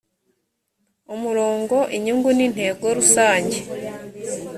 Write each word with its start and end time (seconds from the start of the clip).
umurongo 1.13 1.75
inyungu 1.95 2.29
n 2.37 2.39
intego 2.47 2.85
rusange 2.97 3.57